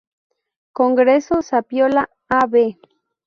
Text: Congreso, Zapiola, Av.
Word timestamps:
Congreso, 0.73 1.43
Zapiola, 1.43 2.09
Av. 2.27 2.55